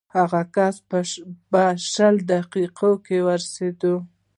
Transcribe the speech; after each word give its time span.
هغه 0.17 0.41
کس 0.55 0.75
به 1.55 1.65
شل 1.91 2.15
دقیقو 2.31 2.91
کې 3.05 3.17
ورسېږي. 3.25 3.93